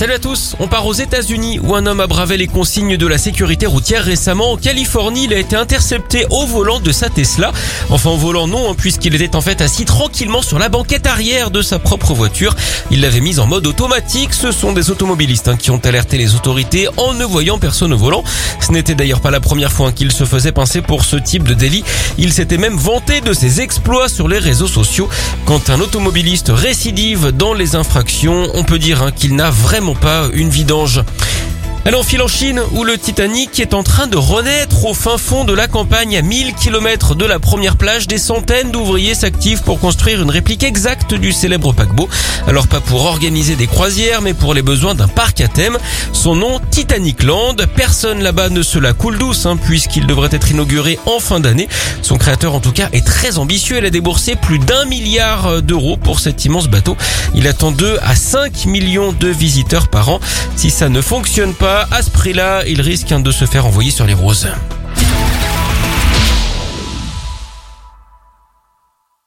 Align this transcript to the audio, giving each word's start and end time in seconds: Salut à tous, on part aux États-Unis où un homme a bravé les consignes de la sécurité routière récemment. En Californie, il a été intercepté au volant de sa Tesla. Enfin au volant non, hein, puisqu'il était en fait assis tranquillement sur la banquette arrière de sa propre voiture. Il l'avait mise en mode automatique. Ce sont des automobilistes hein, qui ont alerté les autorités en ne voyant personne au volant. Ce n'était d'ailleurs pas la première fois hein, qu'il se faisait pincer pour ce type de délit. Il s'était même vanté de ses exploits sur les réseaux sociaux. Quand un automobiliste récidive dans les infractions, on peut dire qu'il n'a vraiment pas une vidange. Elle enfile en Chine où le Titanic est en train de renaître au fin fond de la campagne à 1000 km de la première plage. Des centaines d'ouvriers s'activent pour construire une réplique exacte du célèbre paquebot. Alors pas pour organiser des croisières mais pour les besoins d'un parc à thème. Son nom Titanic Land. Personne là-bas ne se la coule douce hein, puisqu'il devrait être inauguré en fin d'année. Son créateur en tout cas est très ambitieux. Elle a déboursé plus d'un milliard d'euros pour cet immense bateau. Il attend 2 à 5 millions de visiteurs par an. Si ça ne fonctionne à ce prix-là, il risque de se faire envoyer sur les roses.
Salut 0.00 0.14
à 0.14 0.18
tous, 0.18 0.56
on 0.58 0.66
part 0.66 0.86
aux 0.86 0.94
États-Unis 0.94 1.60
où 1.62 1.74
un 1.74 1.84
homme 1.84 2.00
a 2.00 2.06
bravé 2.06 2.38
les 2.38 2.46
consignes 2.46 2.96
de 2.96 3.06
la 3.06 3.18
sécurité 3.18 3.66
routière 3.66 4.02
récemment. 4.02 4.52
En 4.52 4.56
Californie, 4.56 5.24
il 5.24 5.34
a 5.34 5.38
été 5.38 5.56
intercepté 5.56 6.24
au 6.30 6.46
volant 6.46 6.80
de 6.80 6.90
sa 6.90 7.10
Tesla. 7.10 7.52
Enfin 7.90 8.08
au 8.08 8.16
volant 8.16 8.48
non, 8.48 8.70
hein, 8.70 8.74
puisqu'il 8.74 9.14
était 9.14 9.36
en 9.36 9.42
fait 9.42 9.60
assis 9.60 9.84
tranquillement 9.84 10.40
sur 10.40 10.58
la 10.58 10.70
banquette 10.70 11.06
arrière 11.06 11.50
de 11.50 11.60
sa 11.60 11.78
propre 11.78 12.14
voiture. 12.14 12.56
Il 12.90 13.02
l'avait 13.02 13.20
mise 13.20 13.40
en 13.40 13.46
mode 13.46 13.66
automatique. 13.66 14.32
Ce 14.32 14.52
sont 14.52 14.72
des 14.72 14.90
automobilistes 14.90 15.48
hein, 15.48 15.58
qui 15.58 15.70
ont 15.70 15.80
alerté 15.84 16.16
les 16.16 16.34
autorités 16.34 16.88
en 16.96 17.12
ne 17.12 17.26
voyant 17.26 17.58
personne 17.58 17.92
au 17.92 17.98
volant. 17.98 18.24
Ce 18.58 18.72
n'était 18.72 18.94
d'ailleurs 18.94 19.20
pas 19.20 19.30
la 19.30 19.40
première 19.40 19.70
fois 19.70 19.88
hein, 19.88 19.92
qu'il 19.92 20.12
se 20.12 20.24
faisait 20.24 20.52
pincer 20.52 20.80
pour 20.80 21.04
ce 21.04 21.16
type 21.16 21.46
de 21.46 21.52
délit. 21.52 21.84
Il 22.16 22.32
s'était 22.32 22.56
même 22.56 22.78
vanté 22.78 23.20
de 23.20 23.34
ses 23.34 23.60
exploits 23.60 24.08
sur 24.08 24.28
les 24.28 24.38
réseaux 24.38 24.66
sociaux. 24.66 25.10
Quand 25.44 25.68
un 25.68 25.78
automobiliste 25.78 26.48
récidive 26.48 27.32
dans 27.32 27.52
les 27.52 27.76
infractions, 27.76 28.48
on 28.54 28.64
peut 28.64 28.78
dire 28.78 29.12
qu'il 29.14 29.36
n'a 29.36 29.50
vraiment 29.50 29.89
pas 29.94 30.28
une 30.32 30.50
vidange. 30.50 31.02
Elle 31.86 31.96
enfile 31.96 32.20
en 32.20 32.28
Chine 32.28 32.60
où 32.72 32.84
le 32.84 32.98
Titanic 32.98 33.58
est 33.58 33.72
en 33.72 33.82
train 33.82 34.06
de 34.06 34.18
renaître 34.18 34.84
au 34.84 34.92
fin 34.92 35.16
fond 35.16 35.44
de 35.44 35.54
la 35.54 35.66
campagne 35.66 36.14
à 36.14 36.20
1000 36.20 36.52
km 36.52 37.14
de 37.14 37.24
la 37.24 37.38
première 37.38 37.76
plage. 37.76 38.06
Des 38.06 38.18
centaines 38.18 38.70
d'ouvriers 38.70 39.14
s'activent 39.14 39.62
pour 39.62 39.80
construire 39.80 40.20
une 40.20 40.30
réplique 40.30 40.62
exacte 40.62 41.14
du 41.14 41.32
célèbre 41.32 41.72
paquebot. 41.72 42.06
Alors 42.46 42.68
pas 42.68 42.80
pour 42.80 43.06
organiser 43.06 43.56
des 43.56 43.66
croisières 43.66 44.20
mais 44.20 44.34
pour 44.34 44.52
les 44.52 44.60
besoins 44.60 44.94
d'un 44.94 45.08
parc 45.08 45.40
à 45.40 45.48
thème. 45.48 45.78
Son 46.12 46.36
nom 46.36 46.60
Titanic 46.70 47.22
Land. 47.22 47.56
Personne 47.74 48.22
là-bas 48.22 48.50
ne 48.50 48.62
se 48.62 48.78
la 48.78 48.92
coule 48.92 49.16
douce 49.16 49.46
hein, 49.46 49.56
puisqu'il 49.56 50.06
devrait 50.06 50.28
être 50.32 50.50
inauguré 50.50 50.98
en 51.06 51.18
fin 51.18 51.40
d'année. 51.40 51.68
Son 52.02 52.18
créateur 52.18 52.54
en 52.54 52.60
tout 52.60 52.72
cas 52.72 52.90
est 52.92 53.06
très 53.06 53.38
ambitieux. 53.38 53.78
Elle 53.78 53.86
a 53.86 53.90
déboursé 53.90 54.36
plus 54.36 54.58
d'un 54.58 54.84
milliard 54.84 55.62
d'euros 55.62 55.96
pour 55.96 56.20
cet 56.20 56.44
immense 56.44 56.68
bateau. 56.68 56.98
Il 57.34 57.48
attend 57.48 57.72
2 57.72 57.98
à 58.02 58.14
5 58.14 58.66
millions 58.66 59.12
de 59.12 59.28
visiteurs 59.28 59.88
par 59.88 60.10
an. 60.10 60.20
Si 60.56 60.68
ça 60.68 60.90
ne 60.90 61.00
fonctionne 61.00 61.54
à 61.90 62.02
ce 62.02 62.10
prix-là, 62.10 62.64
il 62.66 62.80
risque 62.80 63.08
de 63.08 63.30
se 63.30 63.44
faire 63.44 63.66
envoyer 63.66 63.90
sur 63.90 64.06
les 64.06 64.14
roses. 64.14 64.48